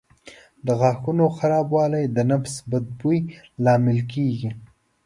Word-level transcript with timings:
د 0.65 0.67
غاښونو 0.79 1.25
خرابوالی 1.37 2.03
د 2.15 2.17
نفس 2.31 2.53
بد 2.69 2.85
بوی 2.99 3.19
لامل 3.63 3.99
کېږي. 4.13 4.49